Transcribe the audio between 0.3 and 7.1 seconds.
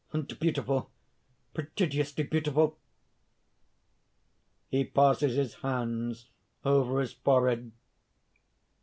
beautiful... prodigiously beautiful!" (_He passes his hands over